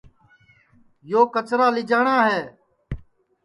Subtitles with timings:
[1.09, 2.41] یو کچرا لیجاٹؔا ہے